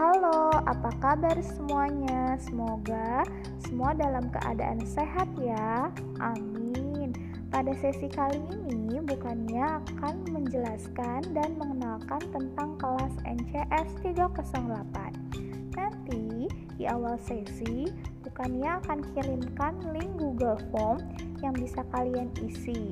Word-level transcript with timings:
apa 0.00 0.96
kabar 0.96 1.36
semuanya? 1.44 2.32
Semoga 2.40 3.20
semua 3.60 3.92
dalam 3.92 4.32
keadaan 4.32 4.80
sehat 4.88 5.28
ya. 5.36 5.92
Amin. 6.24 7.12
Pada 7.52 7.76
sesi 7.76 8.08
kali 8.08 8.40
ini 8.56 8.96
bukannya 9.04 9.60
akan 9.60 10.24
menjelaskan 10.32 11.20
dan 11.36 11.52
mengenalkan 11.60 12.22
tentang 12.32 12.80
kelas 12.80 13.12
NCS 13.28 13.88
308. 14.00 15.76
Nanti 15.76 16.48
di 16.80 16.84
awal 16.88 17.20
sesi 17.20 17.92
bukannya 18.24 18.80
akan 18.80 19.04
kirimkan 19.12 19.84
link 19.92 20.16
Google 20.16 20.56
Form 20.72 21.04
yang 21.44 21.52
bisa 21.52 21.84
kalian 21.92 22.32
isi. 22.40 22.88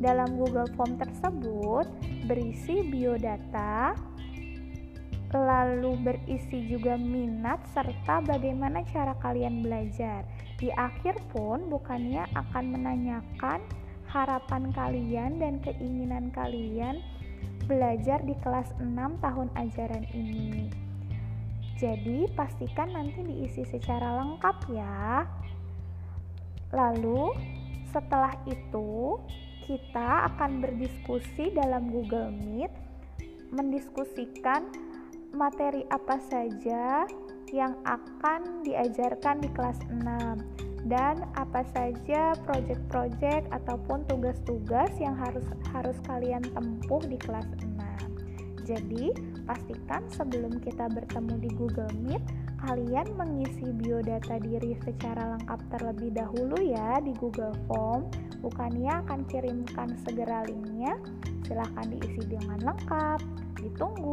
Dalam 0.00 0.40
Google 0.40 0.72
Form 0.72 0.96
tersebut 0.96 1.84
berisi 2.24 2.80
biodata, 2.80 3.92
lalu 5.36 6.00
berisi 6.00 6.64
juga 6.64 6.96
minat 6.96 7.60
serta 7.76 8.24
bagaimana 8.24 8.80
cara 8.88 9.12
kalian 9.20 9.60
belajar. 9.60 10.24
Di 10.56 10.72
akhir 10.72 11.20
pun 11.36 11.68
bukannya 11.68 12.24
akan 12.32 12.64
menanyakan 12.72 13.60
harapan 14.08 14.72
kalian 14.72 15.36
dan 15.36 15.60
keinginan 15.60 16.32
kalian 16.32 17.04
belajar 17.68 18.22
di 18.24 18.32
kelas 18.40 18.72
6 18.80 18.96
tahun 19.20 19.48
ajaran 19.58 20.06
ini. 20.16 20.72
Jadi, 21.76 22.24
pastikan 22.32 22.88
nanti 22.96 23.20
diisi 23.20 23.68
secara 23.68 24.24
lengkap 24.24 24.56
ya. 24.72 25.28
Lalu, 26.72 27.36
setelah 27.92 28.32
itu, 28.48 29.20
kita 29.68 30.32
akan 30.32 30.64
berdiskusi 30.64 31.52
dalam 31.52 31.92
Google 31.92 32.32
Meet 32.32 32.72
mendiskusikan 33.52 34.72
materi 35.36 35.84
apa 35.92 36.16
saja 36.24 37.04
yang 37.52 37.76
akan 37.84 38.64
diajarkan 38.64 39.38
di 39.44 39.48
kelas 39.52 39.78
6 39.92 40.88
dan 40.88 41.26
apa 41.34 41.66
saja 41.74 42.32
proyek-proyek 42.46 43.46
ataupun 43.50 44.06
tugas-tugas 44.06 44.90
yang 45.02 45.18
harus 45.18 45.44
harus 45.74 45.98
kalian 46.06 46.42
tempuh 46.54 47.02
di 47.04 47.18
kelas 47.18 47.46
6. 47.60 47.76
Jadi, 48.66 49.14
pastikan 49.46 50.02
sebelum 50.10 50.58
kita 50.58 50.90
bertemu 50.90 51.34
di 51.38 51.50
Google 51.54 51.90
Meet, 52.02 52.22
kalian 52.66 53.14
mengisi 53.14 53.70
biodata 53.78 54.42
diri 54.42 54.74
secara 54.82 55.38
lengkap 55.38 55.60
terlebih 55.70 56.10
dahulu 56.10 56.58
ya 56.58 56.98
di 56.98 57.14
Google 57.14 57.54
Form. 57.70 58.10
Bukannya 58.42 59.06
akan 59.06 59.22
kirimkan 59.30 59.94
segera 60.02 60.42
linknya, 60.50 60.98
silahkan 61.46 61.86
diisi 61.94 62.26
dengan 62.26 62.58
lengkap. 62.62 63.22
Ditunggu. 63.62 64.05